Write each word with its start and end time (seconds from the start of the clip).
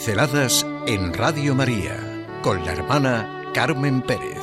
Pinceladas 0.00 0.66
en 0.86 1.12
Radio 1.12 1.54
María 1.54 2.26
con 2.40 2.64
la 2.64 2.72
hermana 2.72 3.44
Carmen 3.52 4.00
Pérez. 4.00 4.38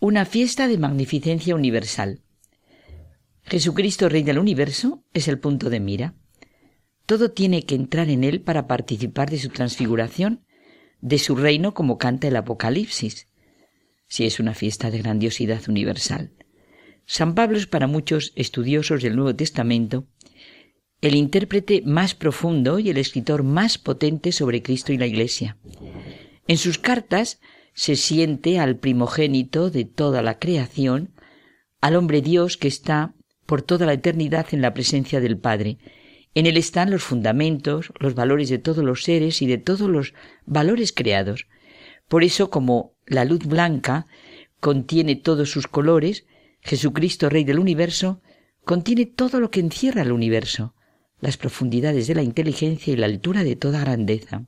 Una 0.00 0.24
fiesta 0.24 0.68
de 0.68 0.78
magnificencia 0.78 1.54
universal. 1.54 2.22
Jesucristo, 3.42 4.08
Rey 4.08 4.22
del 4.22 4.38
Universo, 4.38 5.04
es 5.12 5.28
el 5.28 5.38
punto 5.38 5.68
de 5.68 5.80
mira. 5.80 6.14
Todo 7.06 7.30
tiene 7.30 7.64
que 7.64 7.74
entrar 7.74 8.08
en 8.08 8.24
él 8.24 8.40
para 8.40 8.66
participar 8.66 9.30
de 9.30 9.38
su 9.38 9.50
transfiguración, 9.50 10.44
de 11.00 11.18
su 11.18 11.36
reino 11.36 11.74
como 11.74 11.98
canta 11.98 12.28
el 12.28 12.36
Apocalipsis, 12.36 13.28
si 14.06 14.24
es 14.24 14.40
una 14.40 14.54
fiesta 14.54 14.90
de 14.90 14.98
grandiosidad 14.98 15.68
universal. 15.68 16.32
San 17.06 17.34
Pablo 17.34 17.58
es 17.58 17.66
para 17.66 17.86
muchos 17.86 18.32
estudiosos 18.36 19.02
del 19.02 19.16
Nuevo 19.16 19.34
Testamento 19.34 20.06
el 21.04 21.16
intérprete 21.16 21.82
más 21.84 22.14
profundo 22.14 22.78
y 22.78 22.88
el 22.88 22.96
escritor 22.96 23.42
más 23.42 23.76
potente 23.76 24.32
sobre 24.32 24.62
Cristo 24.62 24.90
y 24.90 24.96
la 24.96 25.06
Iglesia. 25.06 25.58
En 26.48 26.56
sus 26.56 26.78
cartas 26.78 27.40
se 27.74 27.96
siente 27.96 28.58
al 28.58 28.76
primogénito 28.76 29.68
de 29.68 29.84
toda 29.84 30.22
la 30.22 30.38
creación, 30.38 31.12
al 31.82 31.96
hombre 31.96 32.22
Dios 32.22 32.56
que 32.56 32.68
está 32.68 33.12
por 33.44 33.60
toda 33.60 33.84
la 33.84 33.92
eternidad 33.92 34.46
en 34.52 34.62
la 34.62 34.72
presencia 34.72 35.20
del 35.20 35.36
Padre, 35.36 35.76
en 36.34 36.46
él 36.46 36.56
están 36.56 36.90
los 36.90 37.02
fundamentos, 37.02 37.92
los 37.98 38.14
valores 38.14 38.48
de 38.48 38.58
todos 38.58 38.84
los 38.84 39.04
seres 39.04 39.40
y 39.40 39.46
de 39.46 39.58
todos 39.58 39.88
los 39.88 40.14
valores 40.46 40.92
creados. 40.92 41.46
Por 42.08 42.24
eso, 42.24 42.50
como 42.50 42.94
la 43.06 43.24
luz 43.24 43.46
blanca 43.46 44.06
contiene 44.60 45.16
todos 45.16 45.50
sus 45.50 45.66
colores, 45.66 46.26
Jesucristo, 46.60 47.28
Rey 47.28 47.44
del 47.44 47.58
universo, 47.58 48.20
contiene 48.64 49.06
todo 49.06 49.38
lo 49.38 49.50
que 49.50 49.60
encierra 49.60 50.02
el 50.02 50.12
universo, 50.12 50.74
las 51.20 51.36
profundidades 51.36 52.06
de 52.06 52.14
la 52.14 52.22
inteligencia 52.22 52.92
y 52.92 52.96
la 52.96 53.06
altura 53.06 53.44
de 53.44 53.56
toda 53.56 53.80
grandeza. 53.80 54.46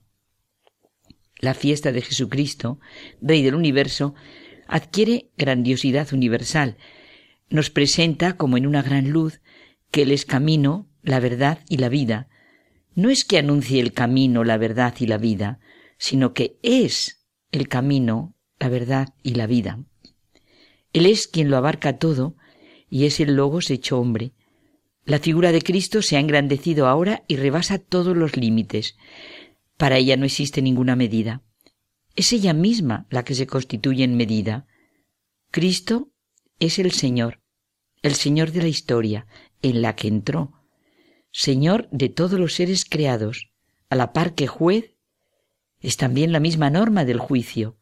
La 1.38 1.54
fiesta 1.54 1.92
de 1.92 2.02
Jesucristo, 2.02 2.80
Rey 3.20 3.42
del 3.42 3.54
universo, 3.54 4.14
adquiere 4.66 5.30
grandiosidad 5.36 6.12
universal, 6.12 6.78
nos 7.48 7.70
presenta 7.70 8.36
como 8.36 8.56
en 8.56 8.66
una 8.66 8.82
gran 8.82 9.10
luz 9.10 9.40
que 9.90 10.02
Él 10.02 10.10
es 10.10 10.24
camino, 10.24 10.88
la 11.06 11.20
verdad 11.20 11.60
y 11.68 11.78
la 11.78 11.88
vida. 11.88 12.28
No 12.94 13.10
es 13.10 13.24
que 13.24 13.38
anuncie 13.38 13.80
el 13.80 13.92
camino, 13.92 14.42
la 14.42 14.58
verdad 14.58 14.94
y 14.98 15.06
la 15.06 15.18
vida, 15.18 15.60
sino 15.98 16.34
que 16.34 16.58
es 16.62 17.24
el 17.52 17.68
camino, 17.68 18.34
la 18.58 18.68
verdad 18.68 19.14
y 19.22 19.34
la 19.34 19.46
vida. 19.46 19.84
Él 20.92 21.06
es 21.06 21.28
quien 21.28 21.48
lo 21.48 21.56
abarca 21.56 21.98
todo 21.98 22.36
y 22.90 23.06
es 23.06 23.20
el 23.20 23.36
Logos 23.36 23.70
hecho 23.70 24.00
hombre. 24.00 24.32
La 25.04 25.20
figura 25.20 25.52
de 25.52 25.62
Cristo 25.62 26.02
se 26.02 26.16
ha 26.16 26.20
engrandecido 26.20 26.88
ahora 26.88 27.22
y 27.28 27.36
rebasa 27.36 27.78
todos 27.78 28.16
los 28.16 28.36
límites. 28.36 28.96
Para 29.76 29.98
ella 29.98 30.16
no 30.16 30.24
existe 30.24 30.60
ninguna 30.60 30.96
medida. 30.96 31.42
Es 32.16 32.32
ella 32.32 32.52
misma 32.52 33.06
la 33.10 33.24
que 33.24 33.36
se 33.36 33.46
constituye 33.46 34.02
en 34.02 34.16
medida. 34.16 34.66
Cristo 35.52 36.10
es 36.58 36.80
el 36.80 36.90
Señor, 36.90 37.40
el 38.02 38.14
Señor 38.14 38.50
de 38.50 38.62
la 38.62 38.68
historia, 38.68 39.26
en 39.62 39.82
la 39.82 39.94
que 39.94 40.08
entró, 40.08 40.55
Señor 41.38 41.86
de 41.90 42.08
todos 42.08 42.40
los 42.40 42.54
seres 42.54 42.86
creados, 42.86 43.50
a 43.90 43.94
la 43.94 44.14
par 44.14 44.34
que 44.34 44.46
juez, 44.46 44.94
es 45.80 45.98
también 45.98 46.32
la 46.32 46.40
misma 46.40 46.70
norma 46.70 47.04
del 47.04 47.18
juicio. 47.18 47.76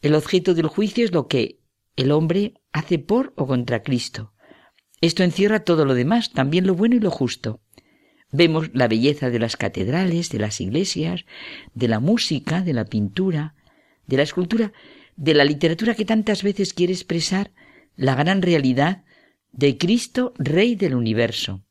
El 0.00 0.14
objeto 0.14 0.54
del 0.54 0.68
juicio 0.68 1.04
es 1.04 1.10
lo 1.10 1.26
que 1.26 1.58
el 1.96 2.12
hombre 2.12 2.54
hace 2.70 3.00
por 3.00 3.32
o 3.34 3.48
contra 3.48 3.82
Cristo. 3.82 4.32
Esto 5.00 5.24
encierra 5.24 5.64
todo 5.64 5.84
lo 5.84 5.94
demás, 5.94 6.30
también 6.30 6.64
lo 6.64 6.76
bueno 6.76 6.94
y 6.94 7.00
lo 7.00 7.10
justo. 7.10 7.60
Vemos 8.30 8.70
la 8.72 8.86
belleza 8.86 9.28
de 9.30 9.40
las 9.40 9.56
catedrales, 9.56 10.30
de 10.30 10.38
las 10.38 10.60
iglesias, 10.60 11.24
de 11.74 11.88
la 11.88 11.98
música, 11.98 12.60
de 12.60 12.74
la 12.74 12.84
pintura, 12.84 13.56
de 14.06 14.18
la 14.18 14.22
escultura, 14.22 14.72
de 15.16 15.34
la 15.34 15.44
literatura 15.44 15.96
que 15.96 16.04
tantas 16.04 16.44
veces 16.44 16.74
quiere 16.74 16.92
expresar 16.92 17.50
la 17.96 18.14
gran 18.14 18.40
realidad 18.40 19.02
de 19.50 19.76
Cristo, 19.78 20.32
Rey 20.38 20.76
del 20.76 20.94
universo. 20.94 21.64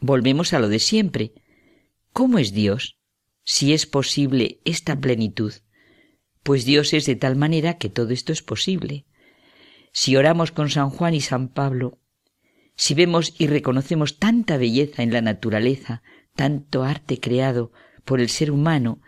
Volvemos 0.00 0.52
a 0.52 0.58
lo 0.58 0.68
de 0.68 0.78
siempre. 0.78 1.32
¿Cómo 2.12 2.38
es 2.38 2.52
Dios? 2.52 2.98
Si 3.44 3.72
es 3.72 3.86
posible 3.86 4.60
esta 4.64 5.00
plenitud. 5.00 5.52
Pues 6.42 6.64
Dios 6.64 6.92
es 6.92 7.06
de 7.06 7.16
tal 7.16 7.36
manera 7.36 7.78
que 7.78 7.88
todo 7.88 8.10
esto 8.10 8.32
es 8.32 8.42
posible. 8.42 9.06
Si 9.92 10.16
oramos 10.16 10.50
con 10.52 10.70
San 10.70 10.90
Juan 10.90 11.14
y 11.14 11.20
San 11.20 11.48
Pablo, 11.48 12.00
si 12.76 12.94
vemos 12.94 13.34
y 13.38 13.46
reconocemos 13.46 14.18
tanta 14.18 14.56
belleza 14.56 15.02
en 15.02 15.12
la 15.12 15.22
naturaleza, 15.22 16.02
tanto 16.34 16.82
arte 16.82 17.20
creado 17.20 17.72
por 18.04 18.20
el 18.20 18.28
ser 18.28 18.50
humano, 18.50 19.00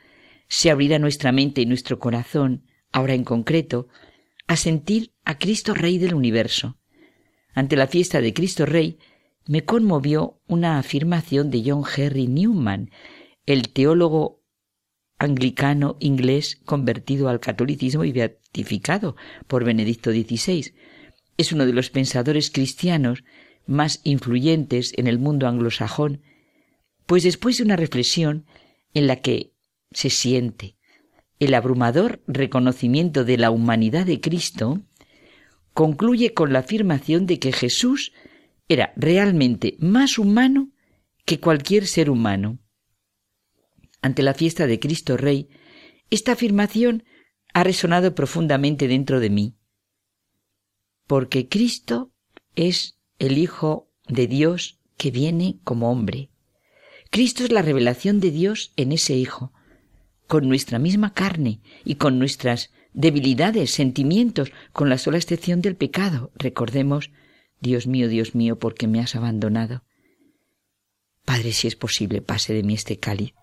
se 0.48 0.70
abrirá 0.70 0.98
nuestra 0.98 1.32
mente 1.32 1.60
y 1.60 1.66
nuestro 1.66 1.98
corazón, 1.98 2.64
ahora 2.92 3.14
en 3.14 3.24
concreto, 3.24 3.88
a 4.47 4.56
sentir 4.56 5.12
a 5.24 5.38
Cristo 5.38 5.74
Rey 5.74 5.98
del 5.98 6.14
universo. 6.14 6.78
Ante 7.53 7.76
la 7.76 7.88
fiesta 7.88 8.20
de 8.20 8.32
Cristo 8.32 8.64
Rey, 8.64 8.98
me 9.47 9.65
conmovió 9.65 10.41
una 10.47 10.79
afirmación 10.79 11.51
de 11.51 11.62
John 11.65 11.84
Henry 11.97 12.27
Newman, 12.27 12.91
el 13.47 13.69
teólogo 13.69 14.43
anglicano 15.19 15.97
inglés 16.01 16.61
convertido 16.65 17.29
al 17.29 17.41
catolicismo 17.41 18.05
y 18.05 18.12
beatificado 18.12 19.17
por 19.47 19.65
Benedicto 19.65 20.11
XVI. 20.11 20.75
Es 21.37 21.53
uno 21.53 21.65
de 21.65 21.73
los 21.73 21.91
pensadores 21.91 22.51
cristianos 22.51 23.25
más 23.67 24.01
influyentes 24.05 24.93
en 24.97 25.07
el 25.07 25.19
mundo 25.19 25.47
anglosajón, 25.47 26.23
pues 27.07 27.23
después 27.23 27.59
de 27.59 27.65
una 27.65 27.77
reflexión 27.77 28.47
en 28.95 29.07
la 29.07 29.17
que 29.17 29.53
se 29.93 30.11
siente 30.11 30.77
el 31.39 31.55
abrumador 31.55 32.23
reconocimiento 32.27 33.25
de 33.25 33.37
la 33.37 33.51
humanidad 33.51 34.07
de 34.07 34.21
Cristo, 34.21 34.83
concluye 35.75 36.33
con 36.33 36.53
la 36.53 36.61
afirmación 36.61 37.27
de 37.27 37.39
que 37.39 37.53
Jesús 37.53 38.13
era 38.69 38.93
realmente 38.97 39.77
más 39.78 40.19
humano 40.19 40.71
que 41.25 41.41
cualquier 41.41 41.87
ser 41.87 42.10
humano. 42.10 42.59
Ante 44.03 44.22
la 44.22 44.34
fiesta 44.34 44.66
de 44.66 44.78
Cristo 44.78 45.16
Rey, 45.16 45.49
esta 46.10 46.32
afirmación 46.32 47.04
ha 47.53 47.65
resonado 47.65 48.15
profundamente 48.15 48.88
dentro 48.88 49.21
de 49.21 49.31
mí, 49.31 49.56
porque 51.06 51.49
Cristo 51.49 52.12
es 52.54 52.99
el 53.19 53.38
Hijo 53.38 53.91
de 54.06 54.27
Dios 54.27 54.81
que 54.97 55.10
viene 55.10 55.59
como 55.65 55.91
hombre. 55.91 56.31
Cristo 57.10 57.44
es 57.44 57.53
la 57.53 57.62
revelación 57.62 58.21
de 58.21 58.31
Dios 58.31 58.72
en 58.77 58.93
ese 58.93 59.15
Hijo, 59.15 59.53
con 60.27 60.48
nuestra 60.48 60.78
misma 60.78 61.12
carne 61.12 61.60
y 61.84 61.97
con 61.97 62.19
nuestras 62.19 62.71
debilidades, 62.93 63.71
sentimientos, 63.71 64.53
con 64.72 64.88
la 64.88 64.98
sola 64.98 65.19
excepción 65.19 65.60
del 65.60 65.77
pecado. 65.77 66.33
Recordemos 66.37 67.10
Dios 67.61 67.87
mío, 67.87 68.09
Dios 68.09 68.34
mío, 68.34 68.59
¿por 68.59 68.75
qué 68.75 68.87
me 68.87 69.00
has 69.00 69.17
abandonado? 69.17 69.84
Padre, 71.25 71.53
si 71.53 71.67
es 71.67 71.77
posible, 71.77 72.22
pase 72.22 72.55
de 72.55 72.62
mí 72.62 72.75
este 72.75 72.99
cáliz. 72.99 73.34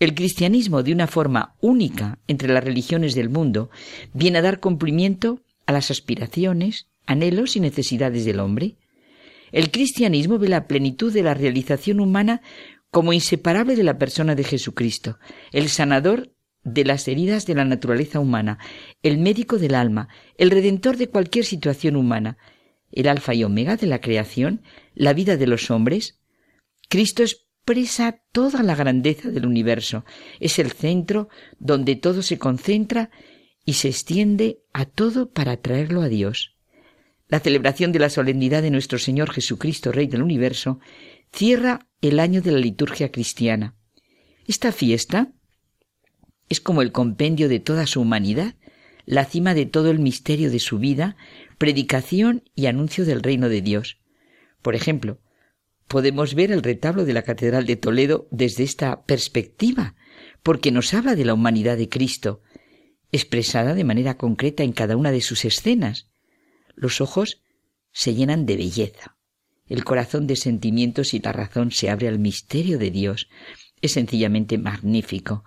El 0.00 0.14
cristianismo, 0.14 0.82
de 0.82 0.92
una 0.92 1.06
forma 1.06 1.54
única 1.60 2.18
entre 2.26 2.52
las 2.52 2.64
religiones 2.64 3.14
del 3.14 3.28
mundo, 3.28 3.70
viene 4.12 4.38
a 4.38 4.42
dar 4.42 4.58
cumplimiento 4.58 5.42
a 5.66 5.72
las 5.72 5.90
aspiraciones, 5.90 6.88
anhelos 7.06 7.56
y 7.56 7.60
necesidades 7.60 8.24
del 8.24 8.40
hombre. 8.40 8.76
El 9.52 9.70
cristianismo 9.70 10.38
ve 10.38 10.48
la 10.48 10.66
plenitud 10.66 11.12
de 11.12 11.22
la 11.22 11.34
realización 11.34 12.00
humana 12.00 12.42
como 12.90 13.12
inseparable 13.12 13.76
de 13.76 13.84
la 13.84 13.98
persona 13.98 14.34
de 14.34 14.44
Jesucristo, 14.44 15.18
el 15.52 15.68
sanador 15.68 16.32
de 16.64 16.84
las 16.84 17.06
heridas 17.06 17.46
de 17.46 17.54
la 17.54 17.64
naturaleza 17.64 18.20
humana, 18.20 18.58
el 19.02 19.18
médico 19.18 19.58
del 19.58 19.74
alma, 19.74 20.08
el 20.38 20.50
redentor 20.50 20.96
de 20.96 21.08
cualquier 21.08 21.44
situación 21.44 21.94
humana, 21.96 22.38
el 22.94 23.08
alfa 23.08 23.34
y 23.34 23.44
omega 23.44 23.76
de 23.76 23.86
la 23.86 24.00
creación, 24.00 24.62
la 24.94 25.12
vida 25.12 25.36
de 25.36 25.46
los 25.46 25.70
hombres. 25.70 26.20
Cristo 26.88 27.22
expresa 27.22 28.22
toda 28.32 28.62
la 28.62 28.76
grandeza 28.76 29.30
del 29.30 29.46
universo, 29.46 30.04
es 30.40 30.58
el 30.58 30.72
centro 30.72 31.28
donde 31.58 31.96
todo 31.96 32.22
se 32.22 32.38
concentra 32.38 33.10
y 33.64 33.74
se 33.74 33.88
extiende 33.88 34.60
a 34.72 34.84
todo 34.84 35.30
para 35.30 35.56
traerlo 35.56 36.02
a 36.02 36.08
Dios. 36.08 36.54
La 37.28 37.40
celebración 37.40 37.90
de 37.92 37.98
la 37.98 38.10
solemnidad 38.10 38.62
de 38.62 38.70
nuestro 38.70 38.98
Señor 38.98 39.32
Jesucristo, 39.32 39.90
Rey 39.90 40.06
del 40.06 40.22
universo, 40.22 40.78
cierra 41.32 41.88
el 42.00 42.20
año 42.20 42.42
de 42.42 42.52
la 42.52 42.58
liturgia 42.58 43.10
cristiana. 43.10 43.74
Esta 44.46 44.72
fiesta 44.72 45.32
es 46.48 46.60
como 46.60 46.82
el 46.82 46.92
compendio 46.92 47.48
de 47.48 47.60
toda 47.60 47.86
su 47.86 48.02
humanidad, 48.02 48.54
la 49.06 49.24
cima 49.24 49.54
de 49.54 49.66
todo 49.66 49.90
el 49.90 49.98
misterio 49.98 50.50
de 50.50 50.58
su 50.58 50.78
vida, 50.78 51.16
predicación 51.58 52.44
y 52.54 52.66
anuncio 52.66 53.04
del 53.04 53.22
reino 53.22 53.48
de 53.48 53.62
Dios. 53.62 53.98
Por 54.62 54.74
ejemplo, 54.74 55.20
podemos 55.88 56.34
ver 56.34 56.52
el 56.52 56.62
retablo 56.62 57.04
de 57.04 57.12
la 57.12 57.22
Catedral 57.22 57.66
de 57.66 57.76
Toledo 57.76 58.28
desde 58.30 58.64
esta 58.64 59.04
perspectiva, 59.04 59.94
porque 60.42 60.70
nos 60.70 60.94
habla 60.94 61.14
de 61.14 61.24
la 61.24 61.34
humanidad 61.34 61.76
de 61.76 61.88
Cristo, 61.88 62.42
expresada 63.12 63.74
de 63.74 63.84
manera 63.84 64.16
concreta 64.16 64.62
en 64.62 64.72
cada 64.72 64.96
una 64.96 65.12
de 65.12 65.20
sus 65.20 65.44
escenas. 65.44 66.08
Los 66.74 67.00
ojos 67.00 67.42
se 67.92 68.14
llenan 68.14 68.44
de 68.46 68.56
belleza, 68.56 69.16
el 69.66 69.84
corazón 69.84 70.26
de 70.26 70.36
sentimientos 70.36 71.14
y 71.14 71.20
la 71.20 71.32
razón 71.32 71.70
se 71.70 71.90
abre 71.90 72.08
al 72.08 72.18
misterio 72.18 72.78
de 72.78 72.90
Dios. 72.90 73.28
Es 73.80 73.92
sencillamente 73.92 74.58
magnífico, 74.58 75.44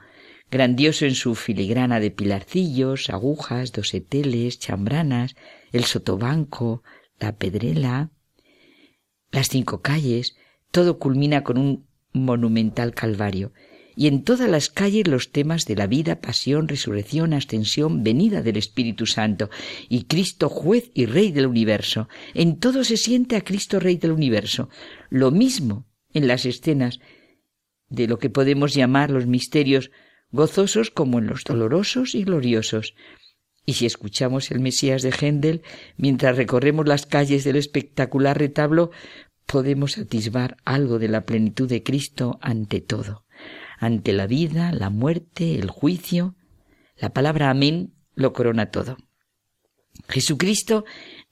grandioso 0.49 1.05
en 1.05 1.15
su 1.15 1.35
filigrana 1.35 1.99
de 1.99 2.11
pilarcillos, 2.11 3.09
agujas, 3.09 3.71
doseteles, 3.71 4.59
chambranas, 4.59 5.35
el 5.71 5.85
sotobanco, 5.85 6.83
la 7.19 7.35
pedrela, 7.35 8.11
las 9.31 9.49
cinco 9.49 9.81
calles, 9.81 10.35
todo 10.71 10.99
culmina 10.99 11.43
con 11.43 11.57
un 11.57 11.87
monumental 12.13 12.93
calvario, 12.93 13.53
y 13.95 14.07
en 14.07 14.23
todas 14.23 14.47
las 14.47 14.69
calles 14.69 15.07
los 15.07 15.31
temas 15.31 15.65
de 15.65 15.75
la 15.75 15.87
vida, 15.87 16.21
pasión, 16.21 16.67
resurrección, 16.67 17.33
ascensión, 17.33 18.03
venida 18.03 18.43
del 18.43 18.57
Espíritu 18.57 19.07
Santo, 19.07 19.49
y 19.89 20.03
Cristo 20.03 20.49
juez 20.49 20.91
y 20.93 21.07
Rey 21.07 21.31
del 21.31 21.47
universo. 21.47 22.07
En 22.35 22.59
todo 22.59 22.83
se 22.83 22.95
siente 22.95 23.35
a 23.35 23.43
Cristo 23.43 23.79
Rey 23.79 23.97
del 23.97 24.11
universo. 24.11 24.69
Lo 25.09 25.31
mismo 25.31 25.87
en 26.13 26.27
las 26.27 26.45
escenas 26.45 26.99
de 27.89 28.07
lo 28.07 28.19
que 28.19 28.29
podemos 28.29 28.75
llamar 28.75 29.09
los 29.09 29.25
misterios 29.25 29.89
gozosos 30.31 30.91
como 30.91 31.19
en 31.19 31.27
los 31.27 31.43
dolorosos 31.43 32.15
y 32.15 32.23
gloriosos. 32.23 32.95
Y 33.65 33.73
si 33.73 33.85
escuchamos 33.85 34.51
el 34.51 34.59
Mesías 34.59 35.01
de 35.01 35.11
Händel 35.11 35.61
mientras 35.97 36.37
recorremos 36.37 36.87
las 36.87 37.05
calles 37.05 37.43
del 37.43 37.57
espectacular 37.57 38.37
retablo, 38.37 38.91
podemos 39.45 39.97
atisbar 39.97 40.57
algo 40.65 40.99
de 40.99 41.07
la 41.09 41.25
plenitud 41.25 41.67
de 41.67 41.83
Cristo 41.83 42.37
ante 42.41 42.81
todo, 42.81 43.25
ante 43.77 44.13
la 44.13 44.27
vida, 44.27 44.71
la 44.71 44.89
muerte, 44.89 45.55
el 45.55 45.69
juicio. 45.69 46.35
La 46.95 47.09
palabra 47.09 47.49
amén 47.49 47.93
lo 48.15 48.33
corona 48.33 48.71
todo. 48.71 48.97
Jesucristo, 50.07 50.85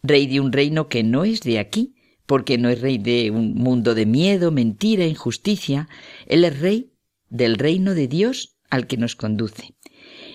rey 0.04 0.28
de 0.28 0.40
un 0.40 0.52
reino 0.52 0.90
que 0.90 1.04
no 1.04 1.24
es 1.24 1.42
de 1.42 1.60
aquí, 1.60 1.96
porque 2.26 2.58
no 2.58 2.70
es 2.70 2.82
rey 2.82 2.98
de 2.98 3.32
un 3.32 3.54
mundo 3.54 3.94
de 3.96 4.06
miedo, 4.06 4.52
mentira, 4.52 5.06
injusticia, 5.06 5.88
Él 6.26 6.44
es 6.44 6.60
rey 6.60 6.92
del 7.30 7.58
reino 7.58 7.94
de 7.94 8.08
Dios 8.08 8.55
al 8.70 8.88
que 8.88 8.98
nos 8.98 9.16
conduce. 9.16 9.76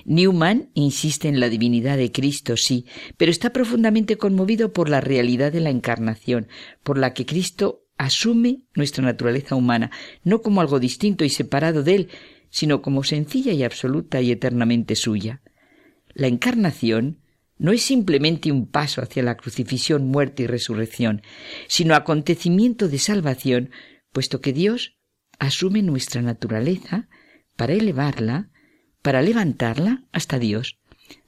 Newman 0.05 0.71
insiste 0.75 1.29
en 1.29 1.41
la 1.41 1.49
divinidad 1.49 1.97
de 1.97 2.12
Cristo, 2.12 2.56
sí, 2.56 2.87
pero 3.17 3.31
está 3.31 3.53
profundamente 3.53 4.17
conmovido 4.17 4.73
por 4.73 4.88
la 4.88 5.00
realidad 5.00 5.53
de 5.53 5.61
la 5.61 5.71
encarnación, 5.71 6.49
por 6.82 6.99
la 6.99 7.12
que 7.12 7.27
Cristo 7.27 7.87
asume 7.99 8.67
nuestra 8.75 9.05
naturaleza 9.05 9.55
humana, 9.55 9.91
no 10.25 10.43
como 10.43 10.61
algo 10.61 10.81
distinto 10.81 11.25
y 11.25 11.29
separado 11.29 11.82
de 11.82 11.94
Él, 11.94 12.09
sino 12.49 12.82
como 12.82 13.05
sencilla 13.05 13.53
y 13.53 13.62
absoluta 13.62 14.21
y 14.21 14.32
eternamente 14.32 14.97
suya. 14.97 15.43
La 16.15 16.27
encarnación 16.27 17.21
no 17.59 17.73
es 17.73 17.82
simplemente 17.82 18.50
un 18.50 18.67
paso 18.67 19.03
hacia 19.03 19.23
la 19.23 19.37
crucifixión, 19.37 20.06
muerte 20.06 20.44
y 20.44 20.47
resurrección, 20.47 21.23
sino 21.69 21.94
acontecimiento 21.94 22.88
de 22.88 22.99
salvación, 22.99 23.71
puesto 24.12 24.41
que 24.41 24.55
Dios 24.55 24.97
asume 25.38 25.82
nuestra 25.82 26.23
naturaleza 26.23 27.09
para 27.61 27.75
elevarla 27.75 28.49
para 29.03 29.21
levantarla 29.21 30.05
hasta 30.12 30.39
Dios. 30.39 30.79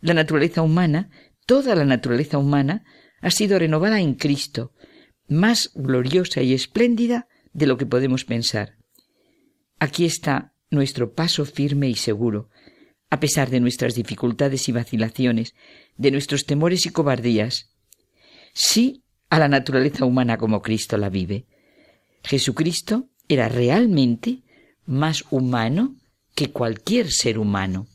La 0.00 0.14
naturaleza 0.14 0.62
humana, 0.62 1.10
toda 1.44 1.74
la 1.74 1.84
naturaleza 1.84 2.38
humana, 2.38 2.86
ha 3.20 3.30
sido 3.30 3.58
renovada 3.58 4.00
en 4.00 4.14
Cristo, 4.14 4.72
más 5.28 5.72
gloriosa 5.74 6.40
y 6.40 6.54
espléndida 6.54 7.28
de 7.52 7.66
lo 7.66 7.76
que 7.76 7.84
podemos 7.84 8.24
pensar. 8.24 8.78
Aquí 9.78 10.06
está 10.06 10.54
nuestro 10.70 11.12
paso 11.12 11.44
firme 11.44 11.90
y 11.90 11.96
seguro, 11.96 12.48
a 13.10 13.20
pesar 13.20 13.50
de 13.50 13.60
nuestras 13.60 13.94
dificultades 13.94 14.70
y 14.70 14.72
vacilaciones, 14.72 15.54
de 15.98 16.12
nuestros 16.12 16.46
temores 16.46 16.86
y 16.86 16.92
cobardías. 16.92 17.74
Sí 18.54 19.04
a 19.28 19.38
la 19.38 19.48
naturaleza 19.48 20.06
humana 20.06 20.38
como 20.38 20.62
Cristo 20.62 20.96
la 20.96 21.10
vive. 21.10 21.44
Jesucristo 22.24 23.10
era 23.28 23.50
realmente 23.50 24.44
más 24.86 25.26
humano 25.30 25.98
que 26.34 26.50
cualquier 26.50 27.10
ser 27.10 27.38
humano. 27.38 27.86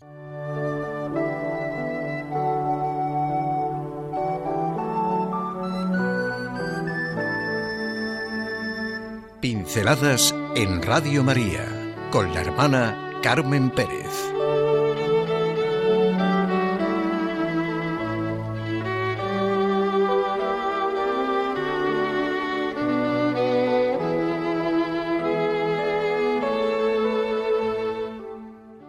Pinceladas 9.42 10.34
en 10.56 10.82
Radio 10.82 11.24
María 11.24 11.66
con 12.12 12.34
la 12.34 12.42
hermana 12.42 13.20
Carmen 13.22 13.70
Pérez. 13.70 14.37